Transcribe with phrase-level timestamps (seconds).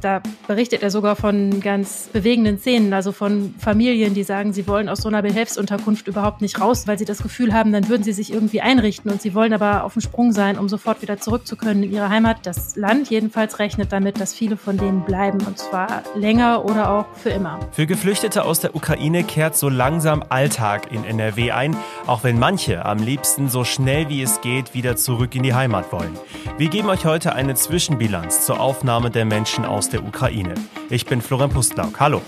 [0.00, 4.88] Da berichtet er sogar von ganz bewegenden Szenen, also von Familien, die sagen, sie wollen
[4.88, 8.12] aus so einer Behelfsunterkunft überhaupt nicht raus, weil sie das Gefühl haben, dann würden sie
[8.12, 11.46] sich irgendwie einrichten und sie wollen aber auf dem Sprung sein, um sofort wieder zurück
[11.46, 12.38] zu können in ihre Heimat.
[12.44, 17.06] Das Land jedenfalls rechnet damit, dass viele von denen bleiben und zwar länger oder auch
[17.14, 17.60] für immer.
[17.72, 21.76] Für Geflüchtete aus der Ukraine kehrt so langsam Alltag in NRW ein,
[22.06, 25.92] auch wenn manche am liebsten so schnell wie es geht wieder zurück in die Heimat
[25.92, 26.16] wollen.
[26.58, 30.54] Wir geben euch heute eine Zwischenbilanz zur Aufnahme der Menschen aus der Ukraine.
[30.90, 31.98] Ich bin Florian Pustlauk.
[32.00, 32.22] Hallo.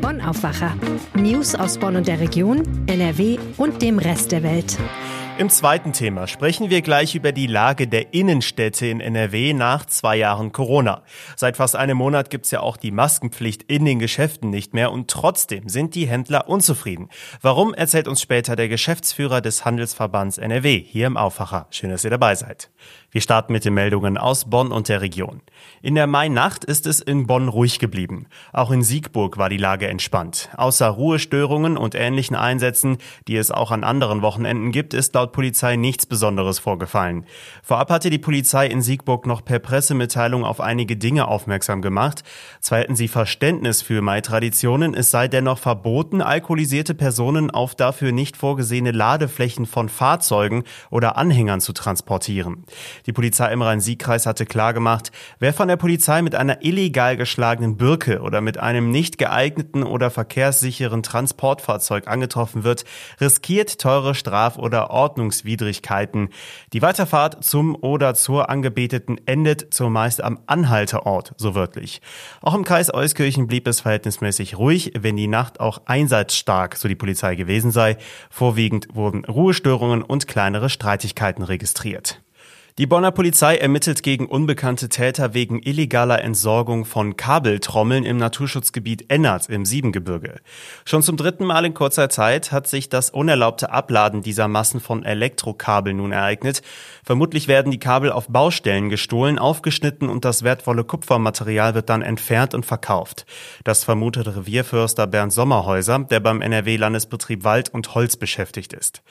[0.00, 0.74] Bonn Aufwacher.
[1.14, 4.78] News aus Bonn und der Region, NRW und dem Rest der Welt.
[5.38, 10.16] Im zweiten Thema sprechen wir gleich über die Lage der Innenstädte in NRW nach zwei
[10.16, 11.02] Jahren Corona.
[11.36, 15.10] Seit fast einem Monat gibt's ja auch die Maskenpflicht in den Geschäften nicht mehr und
[15.10, 17.08] trotzdem sind die Händler unzufrieden.
[17.40, 21.66] Warum, erzählt uns später der Geschäftsführer des Handelsverbands NRW hier im Aufwacher.
[21.70, 22.70] Schön, dass ihr dabei seid.
[23.14, 25.42] Wir starten mit den Meldungen aus Bonn und der Region.
[25.82, 28.24] In der Mainacht ist es in Bonn ruhig geblieben.
[28.54, 30.48] Auch in Siegburg war die Lage entspannt.
[30.56, 32.96] Außer Ruhestörungen und ähnlichen Einsätzen,
[33.28, 37.26] die es auch an anderen Wochenenden gibt, ist laut Polizei nichts Besonderes vorgefallen.
[37.62, 42.24] Vorab hatte die Polizei in Siegburg noch per Pressemitteilung auf einige Dinge aufmerksam gemacht.
[42.60, 48.38] Zwar hätten sie Verständnis für Mai-Traditionen, es sei dennoch verboten, alkoholisierte Personen auf dafür nicht
[48.38, 52.64] vorgesehene Ladeflächen von Fahrzeugen oder Anhängern zu transportieren.
[53.06, 58.20] Die Polizei im Rhein-Sieg-Kreis hatte klargemacht, wer von der Polizei mit einer illegal geschlagenen Birke
[58.20, 62.84] oder mit einem nicht geeigneten oder verkehrssicheren Transportfahrzeug angetroffen wird,
[63.20, 66.28] riskiert teure Straf- oder Ordnungswidrigkeiten.
[66.72, 72.00] Die Weiterfahrt zum oder zur Angebeteten endet zumeist am Anhalteort, so wörtlich.
[72.40, 76.94] Auch im Kreis Euskirchen blieb es verhältnismäßig ruhig, wenn die Nacht auch einsatzstark, so die
[76.94, 77.96] Polizei gewesen sei.
[78.30, 82.21] Vorwiegend wurden Ruhestörungen und kleinere Streitigkeiten registriert.
[82.78, 89.50] Die Bonner Polizei ermittelt gegen unbekannte Täter wegen illegaler Entsorgung von Kabeltrommeln im Naturschutzgebiet Ennert
[89.50, 90.40] im Siebengebirge.
[90.86, 95.04] Schon zum dritten Mal in kurzer Zeit hat sich das unerlaubte Abladen dieser Massen von
[95.04, 96.62] Elektrokabeln nun ereignet.
[97.04, 102.54] Vermutlich werden die Kabel auf Baustellen gestohlen, aufgeschnitten und das wertvolle Kupfermaterial wird dann entfernt
[102.54, 103.26] und verkauft.
[103.64, 109.02] Das vermutet Revierförster Bernd Sommerhäuser, der beim NRW-Landesbetrieb Wald und Holz beschäftigt ist.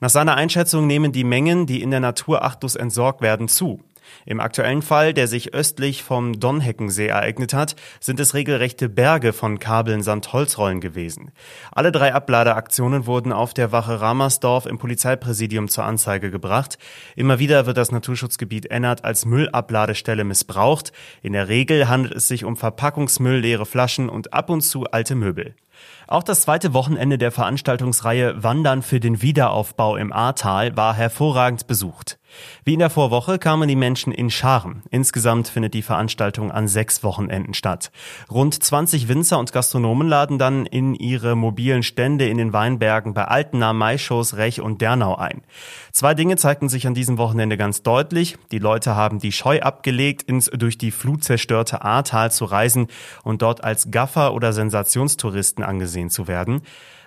[0.00, 3.80] Nach seiner Einschätzung nehmen die Mengen, die in der Natur achtlos entsorgt versorgt werden, zu.
[4.26, 9.60] Im aktuellen Fall, der sich östlich vom Donheckensee ereignet hat, sind es regelrechte Berge von
[9.60, 11.30] Kabeln samt Holzrollen gewesen.
[11.70, 16.76] Alle drei Abladeaktionen wurden auf der Wache Ramersdorf im Polizeipräsidium zur Anzeige gebracht.
[17.14, 20.92] Immer wieder wird das Naturschutzgebiet Ennert als Müllabladestelle missbraucht.
[21.22, 25.14] In der Regel handelt es sich um Verpackungsmüll, leere Flaschen und ab und zu alte
[25.14, 25.54] Möbel.
[26.10, 32.18] Auch das zweite Wochenende der Veranstaltungsreihe Wandern für den Wiederaufbau im Ahrtal war hervorragend besucht.
[32.64, 34.82] Wie in der Vorwoche kamen die Menschen in Scharen.
[34.90, 37.90] Insgesamt findet die Veranstaltung an sechs Wochenenden statt.
[38.30, 43.24] Rund 20 Winzer und Gastronomen laden dann in ihre mobilen Stände in den Weinbergen bei
[43.24, 45.42] Altena, Maischows, Rech und Dernau ein.
[45.92, 48.36] Zwei Dinge zeigten sich an diesem Wochenende ganz deutlich.
[48.52, 52.86] Die Leute haben die Scheu abgelegt, ins durch die Flut zerstörte Ahrtal zu reisen
[53.24, 56.62] und dort als Gaffer oder Sensationstouristen angesehen zu werden.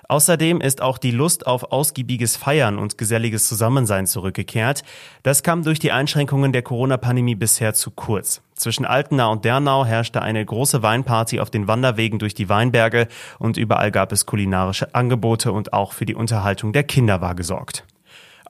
[0.07, 4.83] Außerdem ist auch die Lust auf ausgiebiges Feiern und geselliges Zusammensein zurückgekehrt.
[5.23, 8.41] Das kam durch die Einschränkungen der Corona-Pandemie bisher zu kurz.
[8.53, 13.07] Zwischen Altena und Dernau herrschte eine große Weinparty auf den Wanderwegen durch die Weinberge
[13.39, 17.85] und überall gab es kulinarische Angebote und auch für die Unterhaltung der Kinder war gesorgt.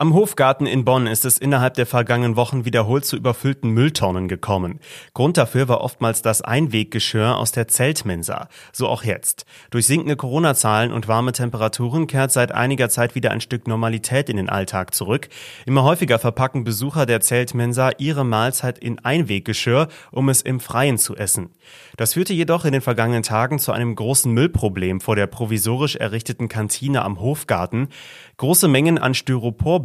[0.04, 4.82] Am Hofgarten in Bonn ist es innerhalb der vergangenen Wochen wiederholt zu überfüllten Mülltonnen gekommen.
[5.14, 8.50] Grund dafür war oftmals das Einweggeschirr aus der Zeltmensa.
[8.74, 9.46] So auch jetzt.
[9.72, 14.36] Durch sinkende Corona-Zahlen und warme Temperaturen kehrt seit einiger Zeit wieder ein Stück Normalität in
[14.36, 15.30] den Alltag zurück.
[15.66, 21.16] Immer häufiger verpacken Besucher der Zeltmensa ihre Mahlzeit in Einweggeschirr, um es im Freien zu
[21.16, 21.52] essen.
[21.96, 26.50] Das führte jedoch in den vergangenen Tagen zu einem großen Müllproblem vor der provisorisch errichteten
[26.50, 27.88] Kantine am Hofgarten.
[28.36, 29.14] Große Mengen an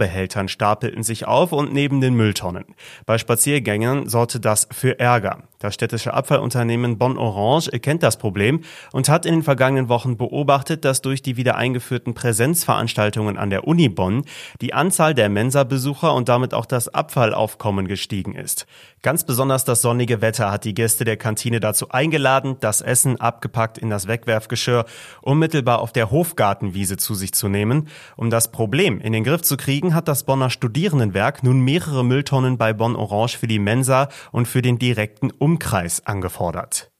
[0.08, 2.64] Styroporbehältern stapelten sich auf und neben den Mülltonnen.
[3.06, 5.47] Bei Spaziergängern sorgte das für Ärger.
[5.60, 8.60] Das städtische Abfallunternehmen Bonn Orange erkennt das Problem
[8.92, 13.66] und hat in den vergangenen Wochen beobachtet, dass durch die wieder eingeführten Präsenzveranstaltungen an der
[13.66, 14.22] Uni Bonn
[14.60, 18.66] die Anzahl der Mensa-Besucher und damit auch das Abfallaufkommen gestiegen ist.
[19.02, 23.78] Ganz besonders das sonnige Wetter hat die Gäste der Kantine dazu eingeladen, das Essen abgepackt
[23.78, 24.84] in das Wegwerfgeschirr
[25.22, 27.88] unmittelbar auf der Hofgartenwiese zu sich zu nehmen.
[28.16, 32.58] Um das Problem in den Griff zu kriegen, hat das Bonner Studierendenwerk nun mehrere Mülltonnen
[32.58, 36.90] bei Bonn Orange für die Mensa und für den direkten Umkreis angefordert.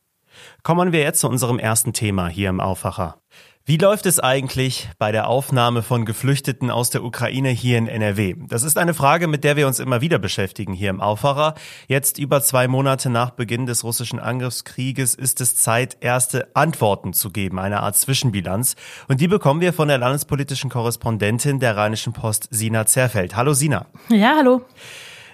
[0.62, 3.21] Kommen wir jetzt zu unserem ersten Thema hier im Aufwacher.
[3.67, 8.37] Wie läuft es eigentlich bei der Aufnahme von Geflüchteten aus der Ukraine hier in NRW?
[8.49, 11.56] Das ist eine Frage, mit der wir uns immer wieder beschäftigen hier im Aufwacher.
[11.89, 17.29] Jetzt über zwei Monate nach Beginn des russischen Angriffskrieges ist es Zeit, erste Antworten zu
[17.29, 18.77] geben, eine Art Zwischenbilanz.
[19.09, 23.37] Und die bekommen wir von der landespolitischen Korrespondentin der Rheinischen Post, Sina Zerfeld.
[23.37, 23.85] Hallo Sina.
[24.09, 24.62] Ja, hallo.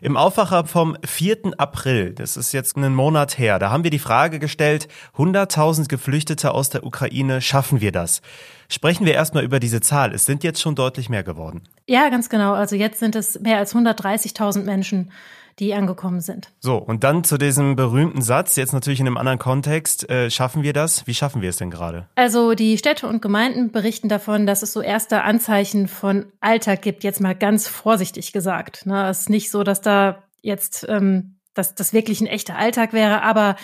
[0.04, 1.54] Im Aufwacher vom 4.
[1.56, 4.86] April, das ist jetzt einen Monat her, da haben wir die Frage gestellt,
[5.16, 8.20] 100.000 Geflüchtete aus der Ukraine, schaffen wir das?
[8.68, 10.12] Sprechen wir erstmal über diese Zahl.
[10.12, 11.62] Es sind jetzt schon deutlich mehr geworden.
[11.86, 12.52] Ja, ganz genau.
[12.52, 15.10] Also jetzt sind es mehr als 130.000 Menschen,
[15.58, 16.52] die angekommen sind.
[16.60, 20.62] So, und dann zu diesem berühmten Satz, jetzt natürlich in einem anderen Kontext, äh, schaffen
[20.62, 21.06] wir das?
[21.06, 22.08] Wie schaffen wir es denn gerade?
[22.14, 27.04] Also die Städte und Gemeinden berichten davon, dass es so erste Anzeichen von Alltag gibt,
[27.04, 28.86] jetzt mal ganz vorsichtig gesagt.
[28.86, 32.92] Ne, es ist nicht so, dass da jetzt ähm, dass das wirklich ein echter Alltag
[32.92, 33.56] wäre, aber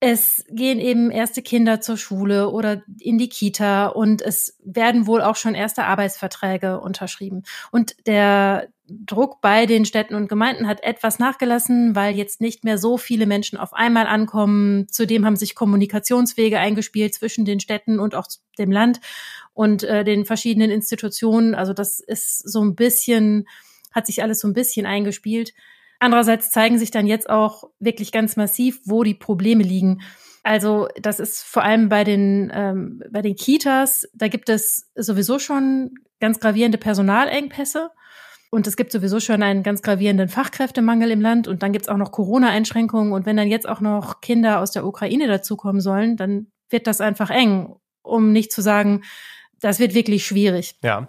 [0.00, 5.22] es gehen eben erste Kinder zur Schule oder in die Kita und es werden wohl
[5.22, 7.44] auch schon erste Arbeitsverträge unterschrieben.
[7.70, 12.76] Und der Druck bei den Städten und Gemeinden hat etwas nachgelassen, weil jetzt nicht mehr
[12.76, 14.88] so viele Menschen auf einmal ankommen.
[14.88, 18.26] Zudem haben sich Kommunikationswege eingespielt zwischen den Städten und auch
[18.58, 19.00] dem Land
[19.54, 21.54] und äh, den verschiedenen Institutionen.
[21.54, 23.46] Also das ist so ein bisschen,
[23.92, 25.54] hat sich alles so ein bisschen eingespielt.
[25.98, 30.02] Andererseits zeigen sich dann jetzt auch wirklich ganz massiv, wo die Probleme liegen.
[30.42, 35.38] Also das ist vor allem bei den, ähm, bei den Kitas, da gibt es sowieso
[35.38, 37.90] schon ganz gravierende Personalengpässe.
[38.54, 41.48] Und es gibt sowieso schon einen ganz gravierenden Fachkräftemangel im Land.
[41.48, 43.12] Und dann gibt es auch noch Corona-Einschränkungen.
[43.12, 47.00] Und wenn dann jetzt auch noch Kinder aus der Ukraine dazukommen sollen, dann wird das
[47.00, 49.02] einfach eng, um nicht zu sagen,
[49.60, 50.76] das wird wirklich schwierig.
[50.84, 51.08] Ja.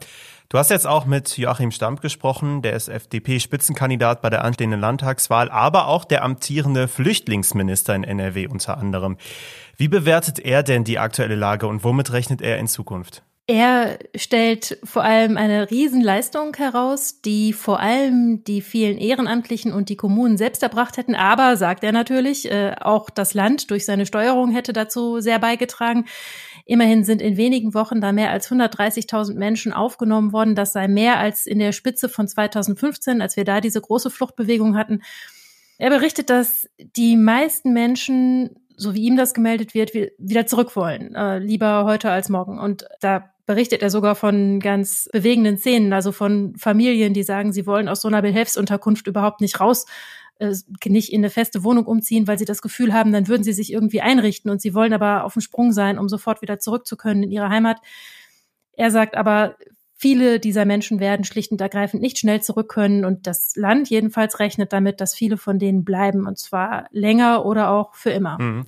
[0.49, 5.51] Du hast jetzt auch mit Joachim Stamp gesprochen, der ist FDP-Spitzenkandidat bei der anstehenden Landtagswahl,
[5.51, 9.17] aber auch der amtierende Flüchtlingsminister in NRW unter anderem.
[9.77, 13.23] Wie bewertet er denn die aktuelle Lage und womit rechnet er in Zukunft?
[13.47, 19.95] Er stellt vor allem eine Riesenleistung heraus, die vor allem die vielen Ehrenamtlichen und die
[19.95, 21.13] Kommunen selbst erbracht hätten.
[21.13, 26.05] Aber, sagt er natürlich, äh, auch das Land durch seine Steuerung hätte dazu sehr beigetragen.
[26.65, 30.55] Immerhin sind in wenigen Wochen da mehr als 130.000 Menschen aufgenommen worden.
[30.55, 34.75] Das sei mehr als in der Spitze von 2015, als wir da diese große Fluchtbewegung
[34.75, 35.03] hatten.
[35.77, 41.15] Er berichtet, dass die meisten Menschen so wie ihm das gemeldet wird, wieder zurück wollen.
[41.15, 42.59] Äh, lieber heute als morgen.
[42.59, 47.67] Und da berichtet er sogar von ganz bewegenden Szenen, also von Familien, die sagen, sie
[47.67, 49.85] wollen aus so einer Behelfsunterkunft überhaupt nicht raus,
[50.39, 50.53] äh,
[50.85, 53.71] nicht in eine feste Wohnung umziehen, weil sie das Gefühl haben, dann würden sie sich
[53.71, 56.97] irgendwie einrichten und sie wollen aber auf dem Sprung sein, um sofort wieder zurück zu
[56.97, 57.77] können in ihre Heimat.
[58.73, 59.55] Er sagt aber,
[59.95, 64.39] viele dieser Menschen werden schlicht und ergreifend nicht schnell zurück können und das Land jedenfalls
[64.39, 68.37] rechnet damit, dass viele von denen bleiben und zwar länger oder auch für immer.
[68.41, 68.65] Mhm.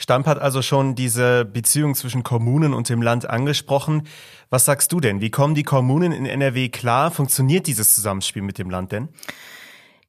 [0.00, 4.04] Stamp hat also schon diese Beziehung zwischen Kommunen und dem Land angesprochen.
[4.48, 5.20] Was sagst du denn?
[5.20, 7.10] Wie kommen die Kommunen in NRW klar?
[7.10, 9.08] Funktioniert dieses Zusammenspiel mit dem Land denn?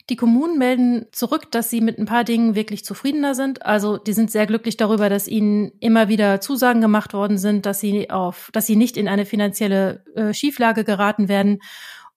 [0.09, 3.65] Die Kommunen melden zurück, dass sie mit ein paar Dingen wirklich zufriedener sind.
[3.65, 7.81] Also die sind sehr glücklich darüber, dass ihnen immer wieder Zusagen gemacht worden sind, dass
[7.81, 11.59] sie auf, dass sie nicht in eine finanzielle äh, Schieflage geraten werden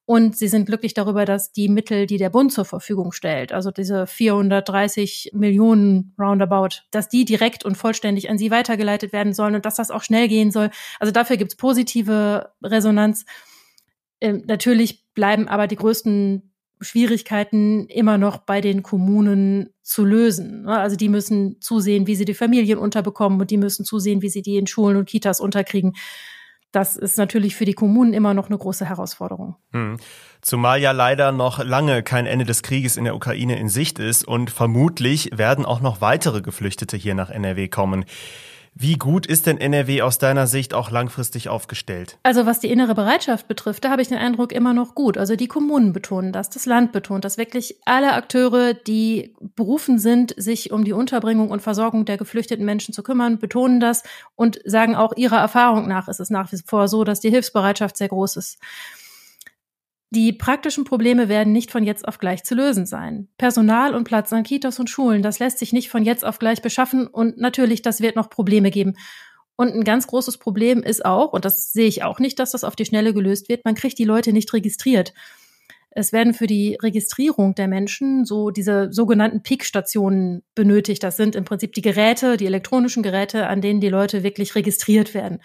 [0.05, 3.71] und sie sind glücklich darüber, dass die Mittel, die der Bund zur Verfügung stellt, also
[3.71, 9.65] diese 430 Millionen Roundabout, dass die direkt und vollständig an sie weitergeleitet werden sollen und
[9.65, 10.69] dass das auch schnell gehen soll.
[10.99, 13.25] Also dafür gibt's positive Resonanz.
[14.21, 20.63] Ähm, natürlich bleiben aber die größten Schwierigkeiten immer noch bei den Kommunen zu lösen.
[20.63, 20.77] Ne?
[20.77, 24.43] Also die müssen zusehen, wie sie die Familien unterbekommen und die müssen zusehen, wie sie
[24.43, 25.95] die in Schulen und Kitas unterkriegen
[26.75, 29.55] das ist natürlich für die Kommunen immer noch eine große Herausforderung.
[29.71, 29.97] Hm.
[30.41, 34.27] Zumal ja leider noch lange kein Ende des Krieges in der Ukraine in Sicht ist
[34.27, 38.03] und vermutlich werden auch noch weitere Geflüchtete hier nach NRW kommen.
[38.77, 42.17] Wie gut ist denn NRW aus deiner Sicht auch langfristig aufgestellt?
[42.23, 45.17] Also was die innere Bereitschaft betrifft, da habe ich den Eindruck immer noch gut.
[45.17, 50.33] Also die Kommunen betonen das, das Land betont das, wirklich alle Akteure, die berufen sind,
[50.35, 54.03] sich um die Unterbringung und Versorgung der geflüchteten Menschen zu kümmern, betonen das
[54.35, 57.95] und sagen auch ihrer Erfahrung nach ist es nach wie vor so, dass die Hilfsbereitschaft
[57.95, 58.59] sehr groß ist.
[60.15, 63.27] Die praktischen Probleme werden nicht von jetzt auf gleich zu lösen sein.
[63.37, 66.61] Personal und Platz an Kitas und Schulen, das lässt sich nicht von jetzt auf gleich
[66.61, 68.93] beschaffen und natürlich, das wird noch Probleme geben.
[69.57, 72.63] Und ein ganz großes Problem ist auch, und das sehe ich auch nicht, dass das
[72.63, 75.13] auf die Schnelle gelöst wird, man kriegt die Leute nicht registriert.
[75.91, 81.03] Es werden für die Registrierung der Menschen so diese sogenannten PIC-Stationen benötigt.
[81.03, 85.13] Das sind im Prinzip die Geräte, die elektronischen Geräte, an denen die Leute wirklich registriert
[85.13, 85.39] werden.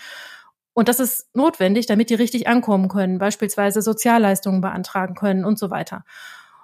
[0.73, 5.71] Und das ist notwendig, damit die richtig ankommen können, beispielsweise Sozialleistungen beantragen können und so
[5.71, 6.05] weiter.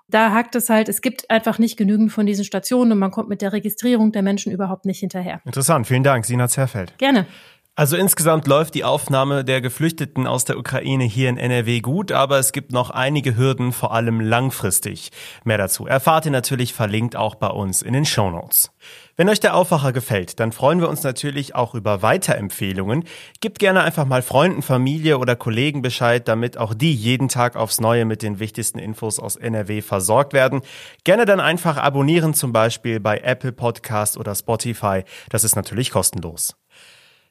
[0.09, 3.29] Da hakt es halt, es gibt einfach nicht genügend von diesen Stationen und man kommt
[3.29, 5.41] mit der Registrierung der Menschen überhaupt nicht hinterher.
[5.45, 6.97] Interessant, vielen Dank, Sina Zerfeld.
[6.99, 7.27] Gerne.
[7.79, 12.39] Also insgesamt läuft die Aufnahme der Geflüchteten aus der Ukraine hier in NRW gut, aber
[12.39, 15.13] es gibt noch einige Hürden, vor allem langfristig.
[15.45, 18.71] Mehr dazu erfahrt ihr natürlich verlinkt auch bei uns in den Shownotes.
[19.19, 23.05] Wenn euch der Aufwacher gefällt, dann freuen wir uns natürlich auch über Weiterempfehlungen.
[23.43, 27.79] Gebt gerne einfach mal Freunden, Familie oder Kollegen Bescheid, damit auch die jeden Tag aufs
[27.79, 30.63] Neue mit den wichtigsten Infos aus NRW versorgt werden.
[31.05, 35.05] Gerne dann einfach abonnieren, zum Beispiel bei Apple Podcast oder Spotify.
[35.29, 36.57] Das ist natürlich kostenlos.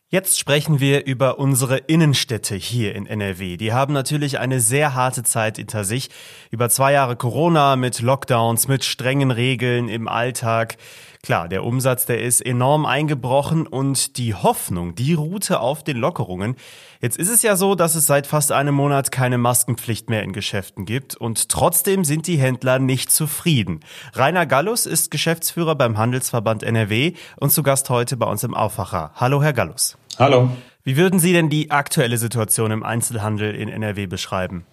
[0.09, 3.57] Jetzt sprechen wir über unsere Innenstädte hier in NRW.
[3.57, 6.09] Die haben natürlich eine sehr harte Zeit hinter sich.
[6.51, 10.77] Über zwei Jahre Corona mit Lockdowns, mit strengen Regeln im Alltag.
[11.25, 16.55] Klar, der Umsatz, der ist enorm eingebrochen und die Hoffnung, die ruhte auf den Lockerungen.
[17.01, 20.33] Jetzt ist es ja so, dass es seit fast einem Monat keine Maskenpflicht mehr in
[20.33, 23.79] Geschäften gibt und trotzdem sind die Händler nicht zufrieden.
[24.13, 29.09] Rainer Gallus ist Geschäftsführer beim Handelsverband NRW und zu Gast heute bei uns im Aufwacher.
[29.15, 29.97] Hallo, Herr Gallus.
[30.19, 30.51] Hallo.
[30.83, 34.67] Wie würden Sie denn die aktuelle Situation im Einzelhandel in NRW beschreiben?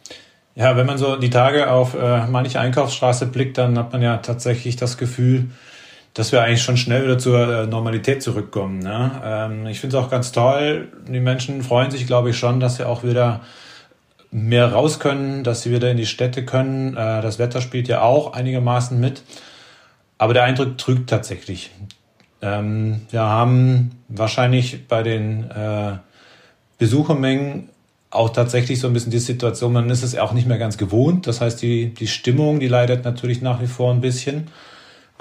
[0.55, 4.19] Ja, wenn man so die Tage auf äh, manche Einkaufsstraße blickt, dann hat man ja
[4.19, 5.49] tatsächlich das Gefühl,
[6.15, 8.81] dass wir eigentlich schon schnell wieder zur äh, Normalität zurückkommen.
[8.81, 9.11] Ne?
[9.25, 10.89] Ähm, ich finde es auch ganz toll.
[11.09, 13.41] Die Menschen freuen sich, glaube ich, schon, dass sie auch wieder
[14.31, 16.97] mehr raus können, dass sie wieder in die Städte können.
[16.97, 19.23] Äh, das Wetter spielt ja auch einigermaßen mit.
[20.19, 21.71] Aber der Eindruck trügt tatsächlich.
[22.43, 25.95] Ähm, wir haben wahrscheinlich bei den äh,
[26.79, 27.71] Besuchermengen
[28.11, 31.27] auch tatsächlich so ein bisschen die Situation, man ist es auch nicht mehr ganz gewohnt.
[31.27, 34.49] Das heißt, die, die Stimmung, die leidet natürlich nach wie vor ein bisschen.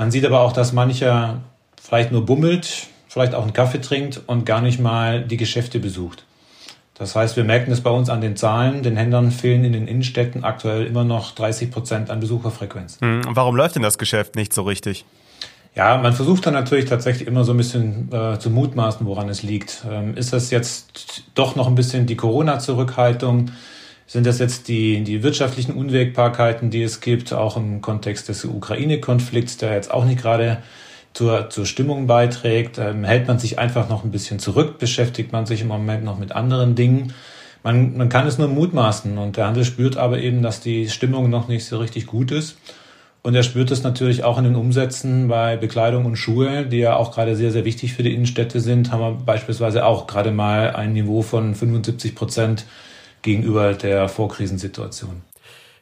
[0.01, 1.41] Man sieht aber auch, dass mancher
[1.79, 6.25] vielleicht nur bummelt, vielleicht auch einen Kaffee trinkt und gar nicht mal die Geschäfte besucht.
[6.96, 8.81] Das heißt, wir merken es bei uns an den Zahlen.
[8.81, 12.98] Den Händlern fehlen in den Innenstädten aktuell immer noch 30 Prozent an Besucherfrequenz.
[13.00, 15.05] Hm, und warum läuft denn das Geschäft nicht so richtig?
[15.75, 19.43] Ja, man versucht dann natürlich tatsächlich immer so ein bisschen äh, zu mutmaßen, woran es
[19.43, 19.86] liegt.
[19.88, 23.51] Ähm, ist das jetzt doch noch ein bisschen die Corona-Zurückhaltung?
[24.12, 29.56] Sind das jetzt die, die wirtschaftlichen Unwägbarkeiten, die es gibt, auch im Kontext des Ukraine-Konflikts,
[29.56, 30.58] der jetzt auch nicht gerade
[31.13, 32.77] zur, zur Stimmung beiträgt?
[32.77, 34.80] Ähm, hält man sich einfach noch ein bisschen zurück?
[34.80, 37.13] Beschäftigt man sich im Moment noch mit anderen Dingen?
[37.63, 41.30] Man, man kann es nur mutmaßen und der Handel spürt aber eben, dass die Stimmung
[41.30, 42.58] noch nicht so richtig gut ist.
[43.22, 46.98] Und er spürt es natürlich auch in den Umsätzen bei Bekleidung und Schuhe, die ja
[46.98, 50.72] auch gerade sehr, sehr wichtig für die Innenstädte sind, haben wir beispielsweise auch gerade mal
[50.72, 52.65] ein Niveau von 75 Prozent
[53.22, 55.22] gegenüber der Vorkrisensituation.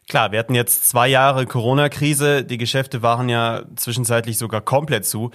[0.08, 2.44] Klar, wir hatten jetzt zwei Jahre Corona-Krise.
[2.44, 5.32] Die Geschäfte waren ja zwischenzeitlich sogar komplett zu.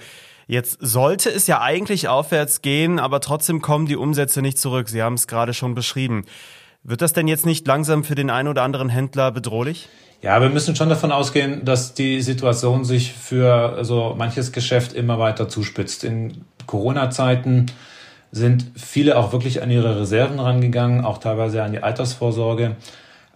[0.47, 4.89] Jetzt sollte es ja eigentlich aufwärts gehen, aber trotzdem kommen die Umsätze nicht zurück.
[4.89, 6.25] Sie haben es gerade schon beschrieben.
[6.83, 9.89] Wird das denn jetzt nicht langsam für den einen oder anderen Händler bedrohlich?
[10.21, 15.19] Ja, wir müssen schon davon ausgehen, dass die Situation sich für also manches Geschäft immer
[15.19, 16.03] weiter zuspitzt.
[16.03, 17.67] In Corona-Zeiten
[18.35, 22.75] sind viele auch wirklich an ihre Reserven rangegangen, auch teilweise an die Altersvorsorge.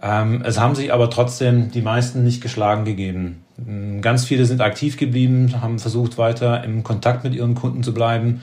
[0.01, 3.45] Ähm, es haben sich aber trotzdem die meisten nicht geschlagen gegeben.
[3.65, 7.93] Ähm, ganz viele sind aktiv geblieben, haben versucht, weiter im Kontakt mit ihren Kunden zu
[7.93, 8.41] bleiben.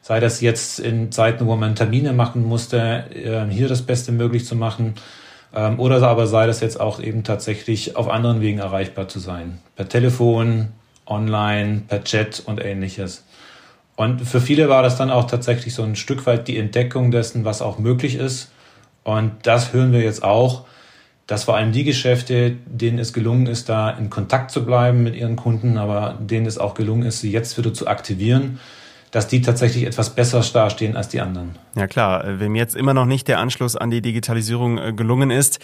[0.00, 4.46] Sei das jetzt in Zeiten, wo man Termine machen musste, äh, hier das Beste möglich
[4.46, 4.94] zu machen.
[5.52, 9.58] Ähm, oder aber sei das jetzt auch eben tatsächlich auf anderen Wegen erreichbar zu sein.
[9.74, 10.68] Per Telefon,
[11.04, 13.24] online, per Chat und ähnliches.
[13.96, 17.44] Und für viele war das dann auch tatsächlich so ein Stück weit die Entdeckung dessen,
[17.44, 18.52] was auch möglich ist.
[19.04, 20.66] Und das hören wir jetzt auch,
[21.26, 25.16] dass vor allem die Geschäfte, denen es gelungen ist, da in Kontakt zu bleiben mit
[25.16, 28.60] ihren Kunden, aber denen es auch gelungen ist, sie jetzt wieder zu aktivieren,
[29.16, 31.54] dass die tatsächlich etwas besser dastehen als die anderen.
[31.74, 35.58] Ja klar, wem jetzt immer noch nicht der Anschluss an die Digitalisierung äh, gelungen ist,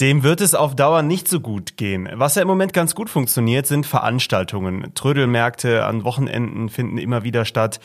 [0.00, 2.08] dem wird es auf Dauer nicht so gut gehen.
[2.14, 4.90] Was ja im Moment ganz gut funktioniert, sind Veranstaltungen.
[4.96, 7.78] Trödelmärkte an Wochenenden finden immer wieder statt.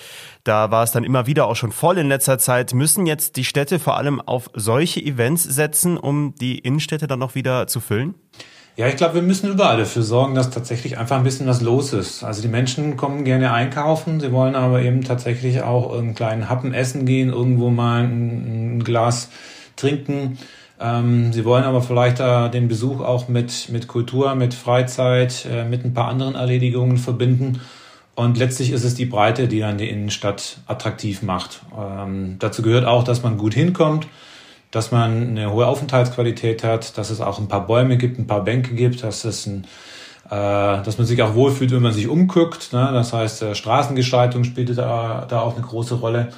[0.43, 2.74] Da war es dann immer wieder auch schon voll in letzter Zeit.
[2.74, 7.36] Müssen jetzt die Städte vor allem auf solche Events setzen, um die Innenstädte dann noch
[7.36, 8.15] wieder zu füllen?
[8.75, 11.94] Ja, ich glaube, wir müssen überall dafür sorgen, dass tatsächlich einfach ein bisschen was los
[11.94, 12.24] ist.
[12.24, 16.74] Also die Menschen kommen gerne einkaufen, sie wollen aber eben tatsächlich auch einen kleinen Happen
[16.74, 19.30] essen gehen, irgendwo mal ein, ein Glas
[19.75, 20.39] trinken.
[20.80, 25.65] Ähm, sie wollen aber vielleicht äh, den Besuch auch mit, mit Kultur, mit Freizeit, äh,
[25.65, 27.62] mit ein paar anderen Erledigungen verbinden.
[28.15, 31.62] Und letztlich ist es die Breite, die dann die Innenstadt attraktiv macht.
[31.77, 34.08] Ähm, dazu gehört auch, dass man gut hinkommt
[34.74, 38.44] dass man eine hohe Aufenthaltsqualität hat, dass es auch ein paar Bäume gibt, ein paar
[38.44, 39.65] Bänke gibt, dass es ein
[40.25, 42.74] äh, dass man sich auch wohlfühlt, wenn man sich umguckt.
[42.74, 42.89] Ne?
[42.92, 46.30] Das heißt, äh, Straßengestaltung spielt da, da auch eine große Rolle.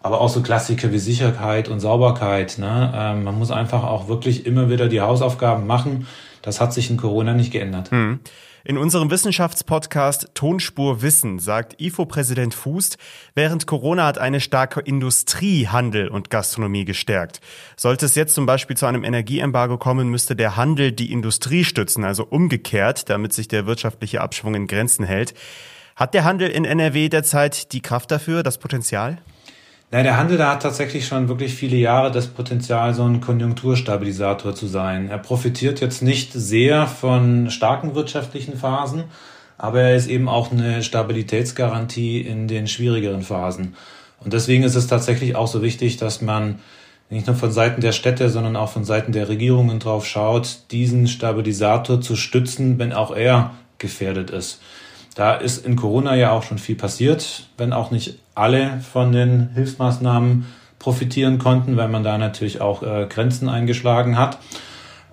[0.00, 2.56] Aber auch so Klassiker wie Sicherheit und Sauberkeit.
[2.58, 2.92] Ne?
[2.94, 6.06] Ähm, man muss einfach auch wirklich immer wieder die Hausaufgaben machen.
[6.40, 7.90] Das hat sich in Corona nicht geändert.
[7.90, 8.20] Hm.
[8.64, 12.96] In unserem Wissenschaftspodcast Tonspur Wissen sagt IFO-Präsident Fußt,
[13.34, 17.40] während Corona hat eine starke Industrie Handel und Gastronomie gestärkt.
[17.76, 22.04] Sollte es jetzt zum Beispiel zu einem Energieembargo kommen, müsste der Handel die Industrie stützen,
[22.04, 25.34] also umgekehrt, damit sich der wirtschaftliche Abschwung in Grenzen hält.
[25.96, 29.18] Hat der Handel in NRW derzeit die Kraft dafür, das Potenzial?
[29.94, 34.54] Nein, der Handel, da hat tatsächlich schon wirklich viele Jahre das Potenzial, so ein Konjunkturstabilisator
[34.54, 35.10] zu sein.
[35.10, 39.04] Er profitiert jetzt nicht sehr von starken wirtschaftlichen Phasen,
[39.58, 43.76] aber er ist eben auch eine Stabilitätsgarantie in den schwierigeren Phasen.
[44.20, 46.60] Und deswegen ist es tatsächlich auch so wichtig, dass man
[47.10, 51.06] nicht nur von Seiten der Städte, sondern auch von Seiten der Regierungen drauf schaut, diesen
[51.06, 54.58] Stabilisator zu stützen, wenn auch er gefährdet ist.
[55.14, 59.50] Da ist in Corona ja auch schon viel passiert, wenn auch nicht alle von den
[59.54, 60.46] Hilfsmaßnahmen
[60.78, 64.38] profitieren konnten, weil man da natürlich auch äh, Grenzen eingeschlagen hat.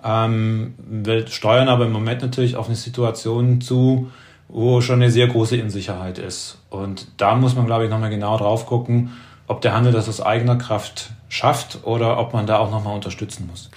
[0.04, 4.10] Ähm, wir steuern aber im Moment natürlich auf eine Situation zu,
[4.48, 6.58] wo schon eine sehr große Unsicherheit ist.
[6.70, 9.10] Und da muss man, glaube ich, nochmal genau drauf gucken,
[9.46, 13.48] ob der Handel das aus eigener Kraft schafft oder ob man da auch nochmal unterstützen
[13.50, 13.70] muss.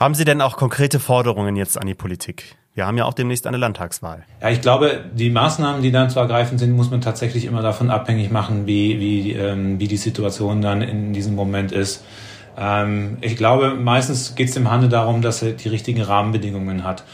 [0.00, 2.56] Haben Sie denn auch konkrete Forderungen jetzt an die Politik?
[2.72, 4.24] Wir haben ja auch demnächst eine Landtagswahl.
[4.40, 7.90] Ja, ich glaube, die Maßnahmen, die dann zu ergreifen sind, muss man tatsächlich immer davon
[7.90, 12.02] abhängig machen, wie, wie, ähm, wie die Situation dann in diesem Moment ist.
[12.56, 17.04] Ähm, ich glaube, meistens geht es dem Handel darum, dass er die richtigen Rahmenbedingungen hat.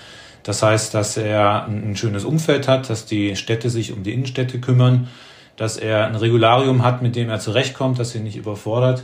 [0.44, 4.60] Das heißt, dass er ein schönes Umfeld hat, dass die Städte sich um die Innenstädte
[4.60, 5.08] kümmern,
[5.56, 9.02] dass er ein Regularium hat, mit dem er zurechtkommt, dass er nicht überfordert,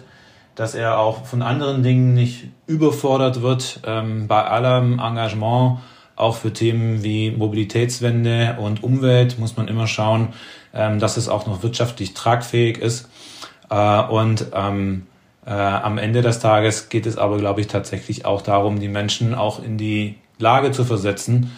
[0.55, 3.81] dass er auch von anderen Dingen nicht überfordert wird.
[3.87, 5.79] Ähm, bei allem Engagement
[6.17, 10.29] auch für Themen wie Mobilitätswende und Umwelt muss man immer schauen,
[10.75, 13.09] ähm, dass es auch noch wirtschaftlich tragfähig ist.
[13.71, 15.07] Äh, und ähm,
[15.47, 19.35] äh, am Ende des Tages geht es aber, glaube ich, tatsächlich auch darum, die Menschen
[19.35, 21.51] auch in die Lage zu versetzen,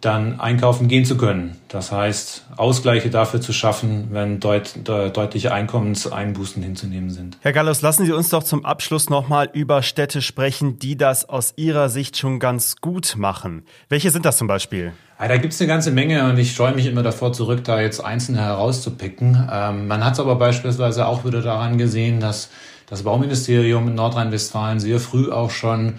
[0.00, 1.56] dann einkaufen gehen zu können.
[1.68, 7.38] Das heißt, Ausgleiche dafür zu schaffen, wenn deut de deutliche Einkommenseinbußen hinzunehmen sind.
[7.40, 11.54] Herr Gallus, lassen Sie uns doch zum Abschluss nochmal über Städte sprechen, die das aus
[11.56, 13.64] Ihrer Sicht schon ganz gut machen.
[13.88, 14.92] Welche sind das zum Beispiel?
[15.18, 17.80] Ja, da gibt es eine ganze Menge und ich scheue mich immer davor zurück, da
[17.80, 19.48] jetzt einzelne herauszupicken.
[19.50, 22.50] Ähm, man hat es aber beispielsweise auch wieder daran gesehen, dass
[22.86, 25.94] das Bauministerium in Nordrhein-Westfalen sehr früh auch schon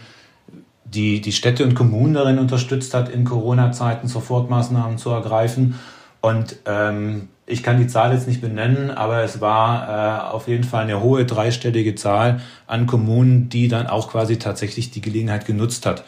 [0.93, 5.75] die, die Städte und Kommunen darin unterstützt hat, in Corona-Zeiten Sofortmaßnahmen zu ergreifen.
[6.21, 10.63] Und ähm, ich kann die Zahl jetzt nicht benennen, aber es war äh, auf jeden
[10.63, 15.85] Fall eine hohe dreistellige Zahl an Kommunen, die dann auch quasi tatsächlich die Gelegenheit genutzt
[15.85, 16.03] hat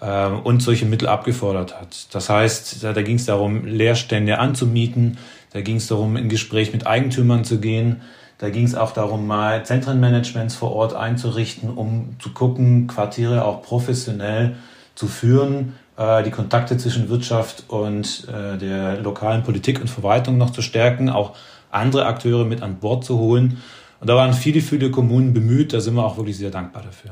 [0.00, 2.14] äh, und solche Mittel abgefordert hat.
[2.14, 5.18] Das heißt, da, da ging es darum, Leerstände anzumieten,
[5.52, 8.00] da ging es darum, in Gespräch mit Eigentümern zu gehen,
[8.40, 13.60] da ging es auch darum, mal Zentrenmanagements vor Ort einzurichten, um zu gucken, Quartiere auch
[13.60, 14.56] professionell
[14.94, 20.50] zu führen, äh, die Kontakte zwischen Wirtschaft und äh, der lokalen Politik und Verwaltung noch
[20.50, 21.36] zu stärken, auch
[21.70, 23.58] andere Akteure mit an Bord zu holen.
[24.00, 25.74] Und da waren viele, viele Kommunen bemüht.
[25.74, 27.10] Da sind wir auch wirklich sehr dankbar dafür.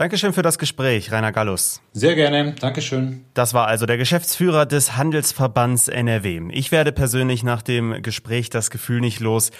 [0.00, 1.82] Dankeschön für das Gespräch, Rainer Gallus.
[1.92, 3.26] Sehr gerne, Dankeschön.
[3.34, 6.48] Das war also der Geschäftsführer des Handelsverbands NRW.
[6.52, 9.50] Ich werde persönlich nach dem Gespräch das Gefühl nicht los,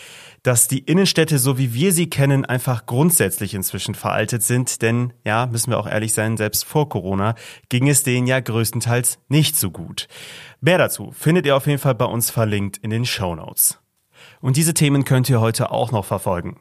[0.43, 4.81] dass die Innenstädte, so wie wir sie kennen, einfach grundsätzlich inzwischen veraltet sind.
[4.81, 7.35] Denn, ja, müssen wir auch ehrlich sein, selbst vor Corona
[7.69, 10.09] ging es denen ja größtenteils nicht so gut.
[10.63, 13.79] Mehr dazu findet ihr auf jeden Fall bei uns verlinkt in den Show Notes.
[14.41, 16.57] Und diese Themen könnt ihr heute auch noch verfolgen.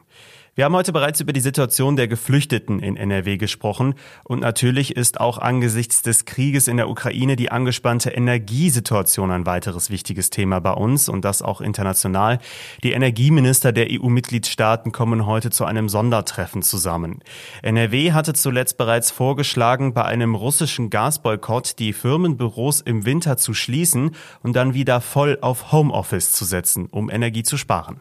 [0.56, 5.20] Wir haben heute bereits über die Situation der Geflüchteten in NRW gesprochen und natürlich ist
[5.20, 10.72] auch angesichts des Krieges in der Ukraine die angespannte Energiesituation ein weiteres wichtiges Thema bei
[10.72, 12.40] uns und das auch international.
[12.82, 17.20] Die Energieminister der EU-Mitgliedstaaten kommen heute zu einem Sondertreffen zusammen.
[17.62, 24.10] NRW hatte zuletzt bereits vorgeschlagen, bei einem russischen Gasboykott die Firmenbüros im Winter zu schließen
[24.42, 28.00] und dann wieder voll auf Homeoffice zu setzen, um Energie zu sparen.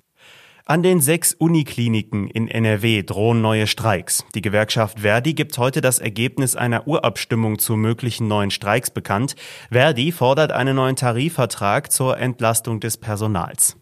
[0.70, 4.24] An den sechs Unikliniken in NRW drohen neue Streiks.
[4.36, 9.36] Die Gewerkschaft Verdi gibt heute das Ergebnis einer Urabstimmung zu möglichen neuen Streiks bekannt.
[9.72, 13.78] Verdi fordert einen neuen Tarifvertrag zur Entlastung des Personals.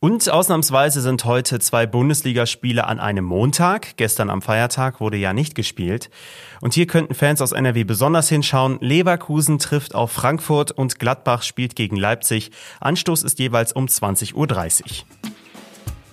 [0.00, 3.98] Und ausnahmsweise sind heute zwei Bundesligaspiele an einem Montag.
[3.98, 6.08] Gestern am Feiertag wurde ja nicht gespielt.
[6.62, 8.78] Und hier könnten Fans aus NRW besonders hinschauen.
[8.80, 12.52] Leverkusen trifft auf Frankfurt und Gladbach spielt gegen Leipzig.
[12.80, 14.46] Anstoß ist jeweils um 20.30 Uhr.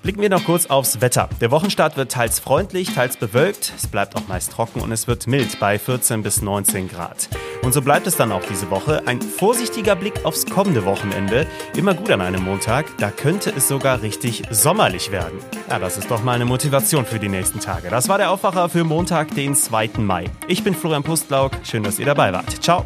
[0.02, 1.30] Blicken wir noch kurz aufs Wetter.
[1.42, 3.74] Der Wochenstart wird teils freundlich, teils bewölkt.
[3.76, 7.28] Es bleibt auch meist trocken und es wird mild bei 14 bis 19 Grad.
[7.62, 9.06] Und so bleibt es dann auch diese Woche.
[9.06, 11.46] Ein vorsichtiger Blick aufs kommende Wochenende.
[11.76, 12.86] Immer gut an einem Montag.
[12.98, 15.40] Da könnte es sogar richtig sommerlich werden.
[15.70, 17.90] Ja, das ist doch mal eine Motivation für die nächsten Tage.
[17.90, 19.92] Das war der Aufwacher für Montag, den 2.
[19.98, 20.26] Mai.
[20.48, 21.52] Ich bin Florian Pustlauk.
[21.64, 22.64] Schön, dass ihr dabei wart.
[22.64, 22.86] Ciao.